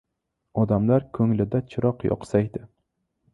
[0.61, 2.65] Odamlar ko‘nglida chiroq yoqsaydi.